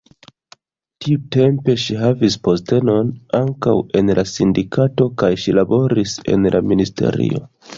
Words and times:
Tiutempe 1.05 1.75
ŝi 1.83 1.97
havis 1.99 2.37
postenon 2.47 3.11
ankaŭ 3.41 3.75
en 4.01 4.09
la 4.21 4.27
sindikato 4.33 5.09
kaj 5.23 5.31
ŝi 5.45 5.55
laboris 5.59 6.17
en 6.37 6.53
la 6.57 6.67
ministerio. 6.73 7.47